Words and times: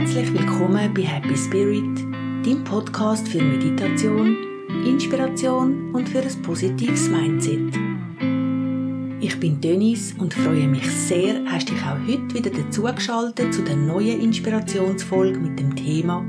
Herzlich 0.00 0.32
willkommen 0.32 0.94
bei 0.94 1.02
Happy 1.02 1.36
Spirit, 1.36 1.98
dem 2.46 2.64
Podcast 2.64 3.28
für 3.28 3.42
Meditation, 3.42 4.34
Inspiration 4.86 5.94
und 5.94 6.08
für 6.08 6.22
ein 6.22 6.42
positives 6.42 7.10
Mindset. 7.10 7.74
Ich 9.20 9.38
bin 9.38 9.60
Dennis 9.60 10.14
und 10.18 10.32
freue 10.32 10.68
mich 10.68 10.90
sehr, 10.90 11.44
hast 11.44 11.68
dich 11.68 11.82
auch 11.82 11.98
heute 12.08 12.32
wieder 12.32 12.48
dazugeschaltet 12.48 13.52
zu 13.52 13.62
der 13.62 13.76
neuen 13.76 14.22
Inspirationsfolge 14.22 15.38
mit 15.38 15.60
dem 15.60 15.76
Thema 15.76 16.24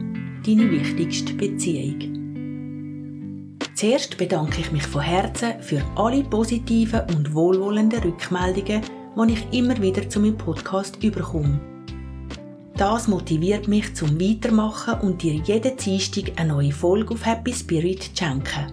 Deine 0.46 0.70
wichtigste 0.70 1.34
Beziehung. 1.34 3.56
Zuerst 3.74 4.18
bedanke 4.18 4.60
ich 4.60 4.72
mich 4.74 4.86
von 4.86 5.02
Herzen 5.02 5.62
für 5.62 5.82
alle 5.96 6.26
positiven 6.26 7.04
und 7.16 7.34
wohlwollenden 7.34 8.04
Rückmeldungen, 8.04 8.82
die 9.16 9.34
ich 9.34 9.58
immer 9.58 9.82
wieder 9.82 10.10
zu 10.10 10.20
meinem 10.20 10.38
Podcast 10.38 11.02
überkomme. 11.02 11.71
Das 12.82 13.08
motiviert 13.08 13.68
mich 13.68 13.94
zum 13.94 14.20
Weitermachen 14.20 15.02
und 15.02 15.22
dir 15.22 15.36
jeden 15.36 15.78
Dienstag 15.78 16.32
eine 16.36 16.52
neue 16.52 16.72
Folge 16.72 17.14
auf 17.14 17.24
Happy 17.24 17.54
Spirit 17.54 18.02
zu 18.02 18.10
schenken. 18.16 18.72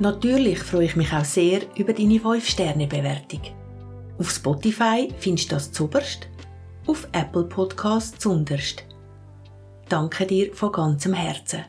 Natürlich 0.00 0.58
freue 0.58 0.86
ich 0.86 0.96
mich 0.96 1.12
auch 1.12 1.24
sehr 1.24 1.60
über 1.76 1.92
deine 1.92 2.16
5-Sterne-Bewertung. 2.16 3.42
Auf 4.18 4.32
Spotify 4.32 5.14
findest 5.16 5.52
du 5.52 5.54
das 5.54 5.70
zuoberst, 5.70 6.28
auf 6.88 7.06
Apple 7.12 7.44
Podcasts 7.44 8.18
zunderst. 8.18 8.82
Danke 9.88 10.26
dir 10.26 10.52
von 10.52 10.72
ganzem 10.72 11.12
Herzen. 11.12 11.66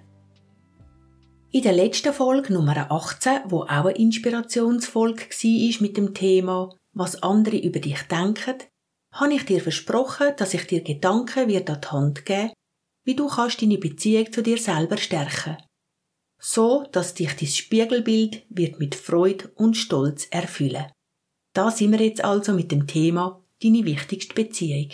In 1.51 1.61
der 1.61 1.73
letzten 1.73 2.11
Folge 2.11 2.53
Nummer 2.53 2.91
18, 2.91 3.41
wo 3.49 3.61
auch 3.61 3.70
eine 3.70 3.91
Inspirationsfolge 3.91 5.25
war 5.29 5.81
mit 5.81 5.95
dem 5.95 6.11
Thema 6.15 6.75
Was 6.93 7.21
andere 7.21 7.57
über 7.57 7.79
dich 7.79 8.01
denken, 8.09 8.55
habe 9.12 9.34
ich 9.34 9.46
dir 9.46 9.62
versprochen, 9.62 10.34
dass 10.38 10.54
ich 10.54 10.68
dir 10.68 10.82
Gedanken 10.82 11.48
wird 11.48 11.70
an 11.70 11.82
die 11.82 11.88
Hand 11.88 12.26
geben, 12.26 12.54
wie 13.04 13.16
du 13.16 13.27
kannst 13.27 13.62
deine 13.62 13.77
Beziehung 13.77 14.32
zu 14.32 14.43
dir 14.43 14.57
selber 14.57 14.98
stärken. 14.98 15.57
So, 16.40 16.85
dass 16.91 17.16
dich 17.16 17.35
dein 17.35 17.49
Spiegelbild 17.49 18.46
wird 18.49 18.79
mit 18.79 18.96
Freude 18.96 19.49
und 19.55 19.76
Stolz 19.76 20.27
erfüllen. 20.32 20.91
Da 21.54 21.71
sind 21.71 21.91
wir 21.91 22.01
jetzt 22.01 22.24
also 22.24 22.54
mit 22.54 22.71
dem 22.71 22.88
Thema 22.88 23.43
deine 23.62 23.84
wichtigste 23.84 24.34
Beziehung. 24.34 24.91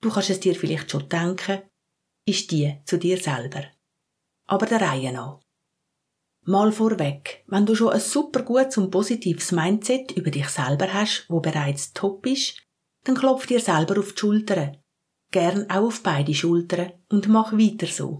Du 0.00 0.10
kannst 0.10 0.30
es 0.30 0.40
dir 0.40 0.54
vielleicht 0.54 0.90
schon 0.90 1.08
denken, 1.08 1.62
ist 2.26 2.50
die 2.52 2.78
zu 2.84 2.98
dir 2.98 3.18
selber. 3.18 3.64
Aber 4.46 4.66
der 4.66 4.80
Reihe 4.80 5.12
nach. 5.12 5.40
Mal 6.46 6.72
vorweg, 6.72 7.44
wenn 7.48 7.66
du 7.66 7.74
schon 7.74 7.92
ein 7.92 8.00
super 8.00 8.42
gutes 8.42 8.78
und 8.78 8.90
positives 8.90 9.52
Mindset 9.52 10.12
über 10.12 10.30
dich 10.30 10.48
selber 10.48 10.92
hast, 10.92 11.26
wo 11.28 11.40
bereits 11.40 11.92
top 11.92 12.24
ist, 12.24 12.56
dann 13.04 13.14
klopf 13.14 13.46
dir 13.46 13.60
selber 13.60 13.98
auf 13.98 14.12
die 14.12 14.20
Schultern. 14.20 14.76
Gern 15.30 15.70
auch 15.70 15.86
auf 15.86 16.02
beide 16.02 16.34
Schultern 16.34 16.92
und 17.08 17.28
mach 17.28 17.52
weiter 17.52 17.86
so. 17.86 18.18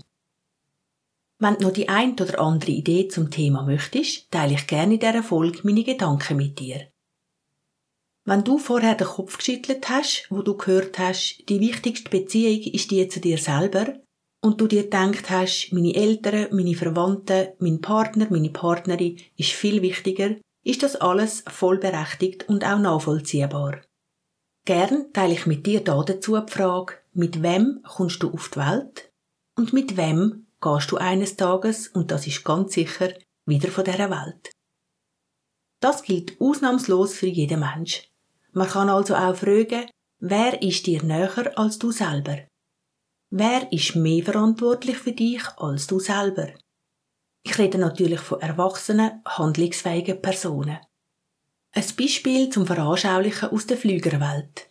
Wenn 1.38 1.56
du 1.56 1.64
noch 1.64 1.72
die 1.72 1.88
ein 1.88 2.12
oder 2.12 2.38
andere 2.38 2.70
Idee 2.70 3.08
zum 3.08 3.30
Thema 3.30 3.62
möchtest, 3.62 4.30
teile 4.30 4.54
ich 4.54 4.66
gerne 4.66 4.94
in 4.94 5.00
dieser 5.00 5.22
Folge 5.22 5.60
meine 5.64 5.82
Gedanken 5.82 6.36
mit 6.36 6.58
dir. 6.58 6.88
Wenn 8.24 8.44
du 8.44 8.58
vorher 8.58 8.94
den 8.94 9.06
Kopf 9.06 9.38
geschüttelt 9.38 9.88
hast, 9.88 10.26
wo 10.28 10.42
du 10.42 10.56
gehört 10.56 10.98
hast, 10.98 11.42
die 11.48 11.60
wichtigste 11.60 12.10
Beziehung 12.10 12.72
ist 12.72 12.90
die 12.90 13.08
zu 13.08 13.20
dir 13.20 13.38
selber, 13.38 13.94
und 14.42 14.60
du 14.60 14.66
dir 14.66 14.84
gedacht 14.84 15.30
hast, 15.30 15.70
meine 15.72 15.94
Eltern, 15.94 16.48
meine 16.50 16.74
Verwandten, 16.74 17.48
mein 17.58 17.80
Partner, 17.80 18.26
meine 18.30 18.50
Partnerin 18.50 19.18
ist 19.36 19.50
viel 19.50 19.82
wichtiger, 19.82 20.36
ist 20.64 20.82
das 20.82 20.96
alles 20.96 21.44
voll 21.48 21.78
berechtigt 21.78 22.48
und 22.48 22.64
auch 22.64 22.78
nachvollziehbar. 22.78 23.82
Gern 24.64 25.12
teile 25.12 25.32
ich 25.32 25.46
mit 25.46 25.66
dir 25.66 25.82
dazu 25.82 26.38
die 26.38 26.52
Frage, 26.52 26.94
mit 27.12 27.42
wem 27.42 27.82
kommst 27.82 28.22
du 28.22 28.30
auf 28.32 28.50
die 28.50 28.58
Welt 28.58 29.10
und 29.56 29.72
mit 29.72 29.96
wem 29.96 30.46
gehst 30.60 30.90
du 30.90 30.96
eines 30.96 31.36
Tages, 31.36 31.88
und 31.88 32.10
das 32.10 32.26
ist 32.26 32.44
ganz 32.44 32.74
sicher, 32.74 33.12
wieder 33.46 33.70
von 33.70 33.84
dieser 33.84 34.10
Welt. 34.10 34.52
Das 35.80 36.02
gilt 36.02 36.40
ausnahmslos 36.40 37.14
für 37.14 37.26
jeden 37.26 37.60
Mensch. 37.60 38.10
Man 38.52 38.68
kann 38.68 38.90
also 38.90 39.14
auch 39.14 39.34
fragen, 39.34 39.88
wer 40.18 40.60
ist 40.62 40.86
dir 40.86 41.02
näher 41.02 41.58
als 41.58 41.78
du 41.78 41.90
selber? 41.90 42.38
Wer 43.30 43.72
ist 43.72 43.96
mehr 43.96 44.24
verantwortlich 44.24 44.98
für 44.98 45.12
dich 45.12 45.42
als 45.56 45.86
du 45.86 46.00
selber? 46.00 46.48
Ich 47.42 47.58
rede 47.58 47.78
natürlich 47.78 48.20
von 48.20 48.40
erwachsenen, 48.40 49.22
handlungsfähigen 49.24 50.20
Personen. 50.20 50.78
Ein 51.80 51.96
Beispiel 51.96 52.50
zum 52.50 52.66
Veranschaulichen 52.66 53.48
aus 53.48 53.66
der 53.66 53.78
Flügerwelt. 53.78 54.68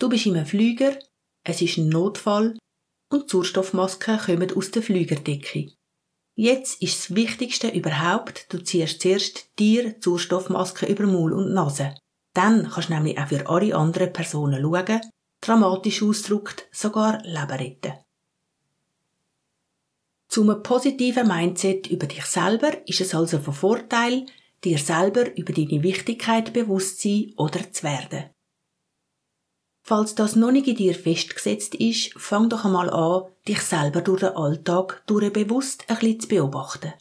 Du 0.00 0.08
bist 0.08 0.26
einem 0.26 0.44
Flüger, 0.44 0.98
es 1.44 1.62
ist 1.62 1.78
ein 1.78 1.88
Notfall 1.88 2.58
und 3.12 3.30
Sauerstoffmasken 3.30 4.18
kommen 4.18 4.56
aus 4.56 4.72
der 4.72 4.82
Flügerdecke. 4.82 5.70
Jetzt 6.34 6.82
ist 6.82 6.98
das 6.98 7.14
Wichtigste 7.14 7.68
überhaupt, 7.68 8.52
du 8.52 8.58
ziehst 8.58 9.02
zuerst 9.02 9.56
dir 9.60 9.94
Sauerstoffmasken 10.00 10.88
über 10.88 11.06
Maul 11.06 11.32
und 11.32 11.54
Nase. 11.54 11.94
Dann 12.34 12.68
kannst 12.68 12.88
du 12.88 12.94
nämlich 12.94 13.20
auch 13.20 13.28
für 13.28 13.48
alle 13.48 13.76
anderen 13.76 14.12
Personen 14.12 14.62
schauen, 14.62 15.00
dramatisch 15.40 16.02
ausdrückt, 16.02 16.66
sogar 16.72 17.22
Leben 17.22 17.52
retten. 17.52 17.92
Zum 20.26 20.60
positiven 20.64 21.28
Mindset 21.28 21.86
über 21.86 22.06
dich 22.08 22.24
selber 22.24 22.84
ist 22.88 23.00
es 23.00 23.14
also 23.14 23.38
von 23.38 23.54
Vorteil, 23.54 24.26
dir 24.64 24.78
selber 24.78 25.36
über 25.36 25.52
deine 25.52 25.82
Wichtigkeit 25.82 26.52
bewusst 26.52 27.00
sein 27.00 27.32
oder 27.36 27.72
zu 27.72 27.82
werden. 27.84 28.30
Falls 29.84 30.14
das 30.14 30.36
noch 30.36 30.52
nicht 30.52 30.68
in 30.68 30.76
dir 30.76 30.94
festgesetzt 30.94 31.74
ist, 31.74 32.12
fang 32.16 32.48
doch 32.48 32.64
einmal 32.64 32.88
an, 32.88 33.24
dich 33.48 33.60
selber 33.60 34.00
durch 34.00 34.20
den 34.20 34.36
Alltag 34.36 35.02
durch 35.06 35.32
bewusst 35.32 35.84
ein 35.88 35.96
bisschen 35.96 36.20
zu 36.20 36.28
beobachten. 36.28 36.92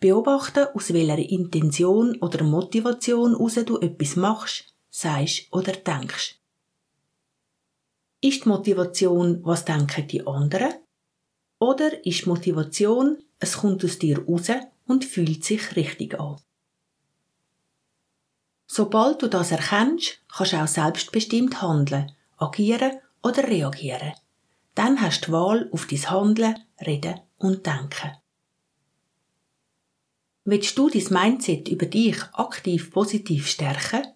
Beobachten, 0.00 0.66
aus 0.74 0.92
welcher 0.92 1.18
Intention 1.18 2.16
oder 2.16 2.42
Motivation 2.42 3.32
heraus 3.32 3.54
du 3.54 3.78
etwas 3.78 4.16
machst, 4.16 4.74
sagst 4.90 5.52
oder 5.52 5.72
denkst. 5.72 6.40
Ist 8.20 8.44
die 8.44 8.48
Motivation, 8.48 9.40
was 9.44 9.64
denken 9.64 10.08
die 10.08 10.26
anderen? 10.26 10.74
Oder 11.58 12.04
ist 12.04 12.24
die 12.24 12.28
Motivation, 12.28 13.18
es 13.38 13.58
kommt 13.58 13.84
aus 13.84 13.98
dir 13.98 14.24
raus 14.24 14.48
und 14.86 15.04
fühlt 15.04 15.44
sich 15.44 15.76
richtig 15.76 16.18
an? 16.18 16.40
Sobald 18.66 19.22
du 19.22 19.28
das 19.28 19.50
erkennst, 19.50 20.20
kannst 20.34 20.52
du 20.52 20.62
auch 20.62 20.66
selbstbestimmt 20.66 21.60
handeln, 21.60 22.12
agieren 22.38 22.98
oder 23.22 23.46
reagieren. 23.46 24.12
Dann 24.74 25.00
hast 25.00 25.22
du 25.22 25.26
die 25.26 25.32
Wahl 25.32 25.68
auf 25.72 25.86
dein 25.86 26.10
Handeln, 26.10 26.56
Reden 26.80 27.20
und 27.38 27.66
Denken. 27.66 28.12
Willst 30.44 30.76
du 30.78 30.88
dein 30.88 31.06
Mindset 31.10 31.68
über 31.68 31.86
dich 31.86 32.16
aktiv 32.32 32.90
positiv 32.90 33.48
stärken? 33.48 34.06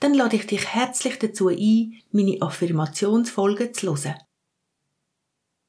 dann 0.00 0.14
lade 0.14 0.36
ich 0.36 0.46
dich 0.46 0.66
herzlich 0.66 1.18
dazu 1.18 1.48
ein, 1.48 1.94
meine 2.10 2.40
Affirmationsfolgen 2.40 3.72
zu 3.72 3.96
hören. 3.96 4.14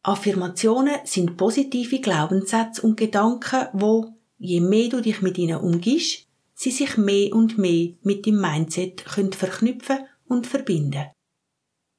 Affirmationen 0.04 0.96
sind 1.06 1.38
positive 1.38 2.00
Glaubenssätze 2.00 2.81
und 2.81 2.98
Gedanken, 2.98 3.68
wo, 3.74 4.14
je 4.38 4.62
mehr 4.62 4.90
du 4.90 5.02
dich 5.02 5.22
mit 5.22 5.38
ihnen 5.38 5.59
umgibst, 5.59 6.28
sie 6.53 6.72
sich 6.72 6.98
mehr 6.98 7.34
und 7.34 7.58
mehr 7.58 7.94
mit 8.02 8.25
dem 8.25 8.40
Mindset 8.40 9.06
können 9.06 9.34
verknüpfen 9.34 10.00
und 10.28 10.48
verbinden. 10.48 11.12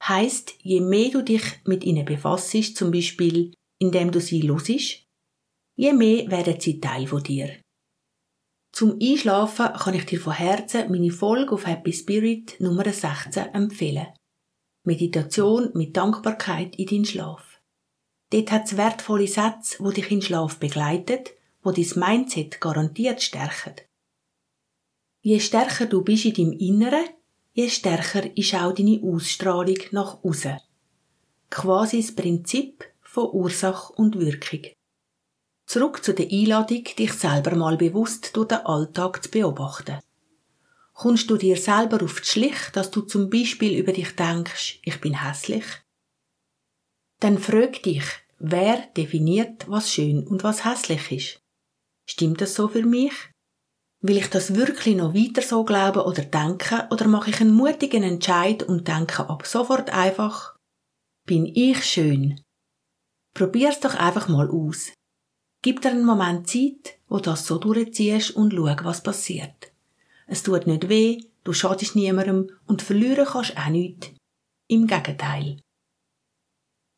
Heißt, 0.02 0.54
je 0.62 0.80
mehr 0.80 1.10
du 1.10 1.22
dich 1.22 1.42
mit 1.64 1.84
ihnen 1.84 2.04
befasst, 2.04 2.76
zum 2.76 2.90
Beispiel 2.90 3.52
indem 3.78 4.10
du 4.10 4.20
sie 4.20 4.42
losisch, 4.42 5.06
je 5.76 5.92
mehr 5.92 6.30
werden 6.30 6.60
sie 6.60 6.80
Teil 6.80 7.06
von 7.06 7.22
dir. 7.22 7.50
Zum 8.72 8.98
Einschlafen 9.00 9.72
kann 9.72 9.94
ich 9.94 10.04
dir 10.04 10.20
von 10.20 10.34
Herzen 10.34 10.90
meine 10.90 11.10
Folge 11.10 11.52
auf 11.52 11.66
Happy 11.66 11.92
Spirit 11.92 12.60
Nummer 12.60 12.84
16 12.84 13.54
empfehlen. 13.54 14.08
Meditation 14.84 15.70
mit 15.74 15.96
Dankbarkeit 15.96 16.76
in 16.76 16.86
deinen 16.86 17.04
Schlaf. 17.04 17.60
Dort 18.30 18.52
hat 18.52 18.66
es 18.66 18.76
wertvolle 18.76 19.26
Sätze, 19.26 19.76
wo 19.78 19.90
dich 19.90 20.10
in 20.10 20.22
Schlaf 20.22 20.58
begleitet, 20.58 21.34
wo 21.62 21.72
dein 21.72 21.90
Mindset 21.96 22.60
garantiert 22.60 23.22
stärken. 23.22 23.74
Je 25.20 25.40
stärker 25.40 25.86
du 25.86 26.02
bist 26.02 26.24
in 26.24 26.34
deinem 26.34 26.52
Inneren, 26.52 27.08
je 27.52 27.68
stärker 27.68 28.36
ist 28.36 28.54
auch 28.54 28.72
deine 28.72 29.00
Ausstrahlung 29.02 29.78
nach 29.90 30.22
außen. 30.22 30.60
Quasi 31.50 32.00
das 32.00 32.14
Prinzip 32.14 32.84
von 33.02 33.30
Ursache 33.32 33.92
und 33.94 34.18
Wirkung. 34.18 34.66
Zurück 35.66 36.02
zu 36.04 36.14
der 36.14 36.30
Einladung, 36.30 36.84
dich 36.84 37.12
selber 37.12 37.54
mal 37.56 37.76
bewusst 37.76 38.36
durch 38.36 38.48
den 38.48 38.64
Alltag 38.64 39.22
zu 39.24 39.30
beobachten. 39.30 39.98
Kommst 40.94 41.28
du 41.30 41.36
dir 41.36 41.56
selber 41.56 42.02
auf 42.02 42.20
die 42.20 42.26
Schlich, 42.26 42.70
dass 42.72 42.90
du 42.90 43.02
zum 43.02 43.28
Beispiel 43.28 43.78
über 43.78 43.92
dich 43.92 44.16
denkst, 44.16 44.80
ich 44.82 45.00
bin 45.00 45.22
hässlich? 45.22 45.64
Dann 47.20 47.38
frag 47.38 47.82
dich, 47.82 48.04
wer 48.38 48.78
definiert, 48.96 49.68
was 49.68 49.92
schön 49.92 50.26
und 50.26 50.42
was 50.42 50.64
hässlich 50.64 51.12
ist? 51.12 51.47
Stimmt 52.08 52.40
das 52.40 52.54
so 52.54 52.68
für 52.68 52.84
mich? 52.84 53.12
Will 54.00 54.16
ich 54.16 54.30
das 54.30 54.54
wirklich 54.54 54.96
noch 54.96 55.12
weiter 55.14 55.42
so 55.42 55.64
glauben 55.64 56.00
oder 56.00 56.22
denken 56.22 56.82
oder 56.90 57.06
mache 57.08 57.30
ich 57.30 57.40
einen 57.40 57.52
mutigen 57.52 58.02
Entscheid 58.02 58.62
und 58.62 58.86
denke 58.86 59.28
ab 59.28 59.46
sofort 59.46 59.90
einfach, 59.90 60.56
Bin 61.26 61.46
ich 61.46 61.84
schön? 61.84 62.40
Probier's 63.34 63.80
doch 63.80 63.94
einfach 63.94 64.28
mal 64.28 64.48
aus. 64.48 64.92
Gib 65.62 65.82
dir 65.82 65.90
einen 65.90 66.06
Moment 66.06 66.48
Zeit, 66.48 66.98
wo 67.08 67.18
das 67.18 67.44
so 67.46 67.58
durchziehst 67.58 68.30
und 68.30 68.52
schau, 68.52 68.84
was 68.84 69.02
passiert. 69.02 69.72
Es 70.26 70.42
tut 70.42 70.66
nicht 70.66 70.88
weh, 70.88 71.20
du 71.44 71.52
schadest 71.52 71.96
niemandem 71.96 72.50
und 72.66 72.82
verlieren 72.82 73.26
kannst 73.26 73.56
auch 73.58 73.68
nichts. 73.68 74.10
Im 74.68 74.86
Gegenteil. 74.86 75.60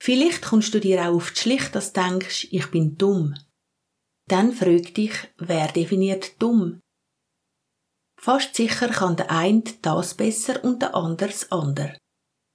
Vielleicht 0.03 0.43
kommst 0.43 0.75
du 0.75 0.81
dir 0.81 1.09
auch 1.09 1.31
die 1.31 1.37
Schlicht, 1.37 1.75
dass 1.75 1.93
du 1.93 2.01
denkst, 2.01 2.49
ich 2.51 2.71
bin 2.71 2.97
dumm. 2.97 3.35
Dann 4.31 4.53
frag 4.53 4.95
dich, 4.95 5.13
wer 5.39 5.67
definiert 5.73 6.41
dumm? 6.41 6.79
Fast 8.17 8.55
sicher 8.55 8.89
kann 8.89 9.17
der 9.17 9.29
eine 9.29 9.65
das 9.83 10.15
besser 10.15 10.63
und 10.63 10.81
der 10.83 10.95
andere 10.95 11.31
das 11.31 11.51
andere. 11.51 11.99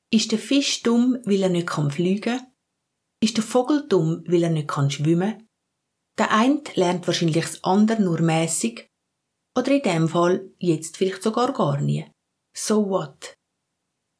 Ist 0.10 0.31
der 0.31 0.39
Fisch 0.39 0.83
dumm, 0.83 1.18
weil 1.25 1.44
er 1.44 1.50
nicht 1.50 1.69
fliegen 1.69 2.22
kann? 2.22 2.48
Ist 3.22 3.36
der 3.36 3.44
Vogel 3.44 3.86
dumm, 3.89 4.24
weil 4.25 4.44
er 4.44 4.51
nicht 4.51 4.72
schwimmen 4.89 5.31
kann? 5.31 5.48
Der 6.18 6.31
eine 6.31 6.63
lernt 6.75 7.07
wahrscheinlich 7.07 7.44
das 7.44 7.62
andere 7.66 8.01
nur 8.01 8.21
mäßig 8.21 8.88
oder 9.57 9.71
in 9.71 9.81
dem 9.81 10.07
Fall 10.07 10.50
jetzt 10.60 10.95
vielleicht 10.95 11.24
sogar 11.24 11.51
gar 11.51 11.81
nie. 11.81 12.10
So 12.56 12.89
what? 12.89 13.33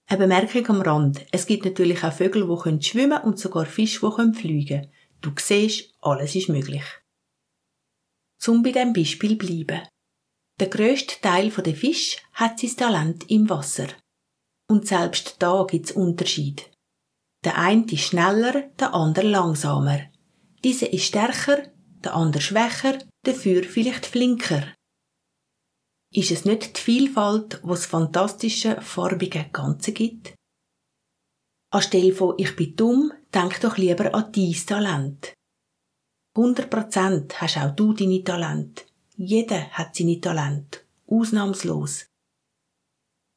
Eine 0.10 0.20
Bemerkung 0.20 0.68
am 0.68 0.82
Rand. 0.82 1.26
Es 1.32 1.46
gibt 1.46 1.64
natürlich 1.64 2.04
auch 2.04 2.12
Vögel, 2.12 2.46
die 2.46 2.84
schwimmen 2.84 3.12
können 3.12 3.24
und 3.24 3.40
sogar 3.40 3.66
Fische, 3.66 4.02
die 4.02 4.34
fliegen 4.34 4.82
können. 4.82 4.92
Du 5.22 5.32
siehst, 5.40 5.94
alles 6.02 6.36
ist 6.36 6.50
möglich. 6.50 6.84
Zum 8.40 8.64
bei 8.64 8.72
dem 8.72 8.94
Beispiel 8.94 9.36
bleiben. 9.36 9.88
Der 10.60 10.68
grösste 10.68 11.20
Teil 11.22 11.50
der 11.50 11.76
Fisch 11.76 12.18
hat 12.34 12.60
sein 12.60 12.76
Talent 12.76 13.30
im 13.30 13.50
Wasser. 13.50 13.88
Und 14.70 14.88
selbst 14.88 15.36
da 15.40 15.66
gibt's 15.70 15.92
Unterschied. 15.92 16.72
Der 17.44 17.58
eine 17.58 17.86
ist 17.86 18.06
schneller, 18.06 18.70
der 18.80 18.94
andere 18.94 19.28
langsamer. 19.28 20.00
Dieser 20.64 20.92
ist 20.92 21.06
stärker, 21.06 21.72
der 22.04 22.16
andere 22.16 22.42
schwächer, 22.42 23.00
dafür 23.24 23.64
vielleicht 23.64 24.06
flinker. 24.06 24.74
Ist 26.14 26.32
es 26.32 26.46
nicht 26.46 26.78
die 26.78 26.82
Vielfalt, 26.82 27.60
was 27.64 27.86
fantastische, 27.86 28.82
farbige 28.82 29.50
Ganze 29.52 29.92
gibt? 29.92 30.34
Anstelle 31.72 32.14
von 32.14 32.36
ich 32.38 32.56
bin 32.56 32.76
dumm, 32.76 33.12
denk 33.34 33.60
doch 33.60 33.78
lieber 33.78 34.14
an 34.16 34.32
dein 34.32 34.54
Talent. 34.66 35.34
100% 36.36 37.34
hast 37.36 37.58
auch 37.58 37.76
du 37.76 37.94
deine 37.94 38.24
Talent. 38.24 38.86
Jeder 39.16 39.70
hat 39.70 39.96
seine 39.96 40.20
Talent. 40.20 40.84
Ausnahmslos. 41.08 42.08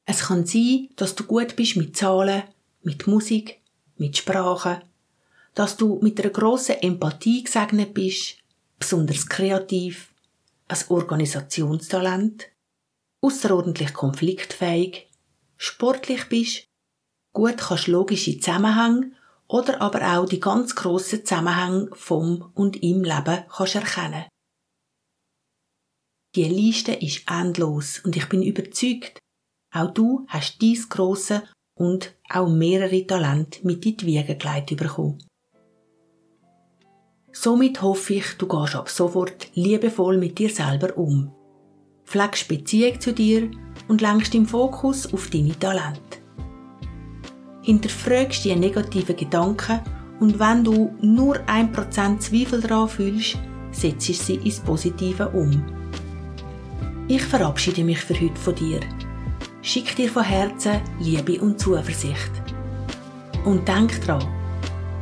Es 0.05 0.21
kann 0.21 0.47
sein, 0.47 0.89
dass 0.97 1.15
du 1.15 1.25
gut 1.25 1.55
bist 1.55 1.77
mit 1.77 1.97
Zahlen, 1.97 2.43
mit 2.83 3.07
Musik, 3.07 3.61
mit 3.99 4.17
Sprachen, 4.17 4.83
dass 5.55 5.77
du 5.77 5.99
mit 6.03 6.19
einer 6.21 6.31
grossen 6.31 6.77
Empathie 6.81 7.45
gesegnet 7.45 7.95
bist, 7.95 8.39
besonders 8.79 9.29
kreativ, 9.29 10.13
ein 10.67 10.79
Organisationstalent, 10.89 12.49
außerordentlich 13.21 13.93
konfliktfähig, 13.93 15.09
sportlich 15.57 16.29
bist, 16.29 16.67
gut 17.33 17.59
kannst 17.59 17.87
logische 17.87 18.41
Zusammenhänge 18.41 19.13
oder 19.49 19.81
aber 19.81 20.19
auch 20.19 20.27
die 20.27 20.41
ganz 20.41 20.75
grossen 20.75 21.25
Zusammenhänge 21.25 21.89
vom 21.93 22.51
und 22.55 22.83
im 22.83 23.03
Leben 23.03 23.45
kannst 23.49 23.75
erkennen. 23.75 24.27
Die 26.35 26.45
Liste 26.45 26.93
ist 26.93 27.23
endlos 27.31 28.01
und 28.05 28.15
ich 28.17 28.29
bin 28.29 28.43
überzeugt, 28.43 29.19
auch 29.75 29.93
du 29.93 30.27
hast 30.29 30.61
dies 30.61 30.89
grosse 30.89 31.43
und 31.79 32.15
auch 32.29 32.49
mehrere 32.49 33.07
Talente 33.07 33.67
mit 33.67 33.85
in 33.87 33.97
die 33.97 34.07
Wiege 34.07 34.37
gelegt 34.37 34.77
bekommen. 34.77 35.19
Somit 37.33 37.83
hoffe 37.83 38.15
ich, 38.15 38.37
du 38.37 38.47
gehst 38.47 38.75
ab 38.75 38.89
sofort 38.89 39.49
liebevoll 39.55 40.19
mit 40.19 40.39
dir 40.39 40.51
selber 40.51 40.97
um 40.97 41.33
pflegst 42.09 42.49
Beziehung 42.49 42.99
zu 43.01 43.13
dir 43.13 43.51
und 43.87 44.01
lenkst 44.01 44.35
im 44.35 44.47
Fokus 44.47 45.13
auf 45.13 45.29
deine 45.29 45.59
Talente. 45.59 46.28
Hinterfragst 47.69 48.47
die 48.47 48.57
negativen 48.57 49.15
Gedanken 49.15 49.81
und 50.21 50.39
wenn 50.41 50.65
du 50.65 50.91
nur 51.03 51.39
ein 51.47 51.71
Prozent 51.71 52.23
Zweifel 52.23 52.63
daran 52.63 52.89
fühlst, 52.89 53.37
setzt 53.73 54.25
sie 54.25 54.37
ins 54.37 54.59
Positive 54.59 55.29
um. 55.29 55.63
Ich 57.09 57.21
verabschiede 57.21 57.85
mich 57.85 57.99
für 57.99 58.19
heute 58.19 58.41
von 58.41 58.55
dir. 58.55 58.81
Schick 59.61 59.95
dir 59.97 60.09
von 60.09 60.25
Herzen 60.25 60.81
Liebe 60.99 61.43
und 61.43 61.61
Zuversicht. 61.61 62.31
Und 63.45 63.69
denk 63.69 64.01
dran, 64.01 64.27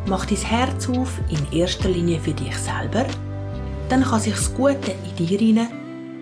mach 0.09 0.27
dein 0.27 0.39
Herz 0.39 0.89
auf 0.89 1.21
in 1.31 1.57
erster 1.57 1.89
Linie 1.89 2.19
für 2.19 2.33
dich 2.33 2.57
selber, 2.57 3.07
dann 3.89 4.03
kann 4.03 4.19
sich 4.19 4.35
das 4.35 4.53
Gute 4.53 4.97
in 5.09 5.25
dir 5.25 5.39
hinein 5.39 5.69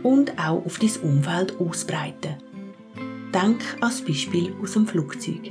und 0.02 0.38
auch 0.38 0.62
auf 0.66 0.78
dein 0.78 0.90
Umfeld 1.10 1.58
ausbreiten. 1.58 2.36
Denk 3.32 3.62
als 3.80 4.02
Beispiel 4.02 4.54
aus 4.62 4.72
dem 4.72 4.86
Flugzeug. 4.86 5.50